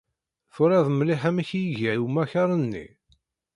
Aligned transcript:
Twalaḍ 0.53 0.87
mliḥ 0.91 1.21
amek 1.29 1.49
i 1.59 1.61
iga 1.71 1.91
umakar-nni? 2.05 2.85